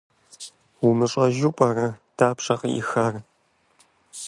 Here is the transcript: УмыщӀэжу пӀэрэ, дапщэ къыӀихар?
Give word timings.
УмыщӀэжу 0.87 1.51
пӀэрэ, 1.57 1.87
дапщэ 2.17 2.55
къыӀихар? 2.59 3.13